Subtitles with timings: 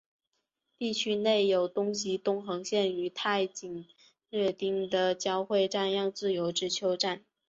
[0.79, 3.85] 地域内有东急东横线与大井
[4.31, 7.23] 町线的交会站自由之丘站。